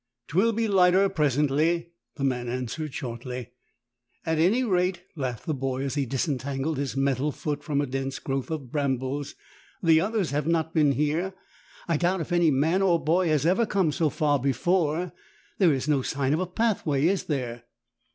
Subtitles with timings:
[0.27, 3.51] "Twill be lighter presently," the man answered shortly.
[4.25, 8.17] "At any rate," laughed the boy as he disentangled his metal foot from a dense
[8.17, 9.35] growth of brambles,
[9.83, 11.35] "the others have not been here.
[11.87, 15.11] I doubt if any man or boy has ever come so far before.
[15.59, 17.65] There is no sign of a pathway, is there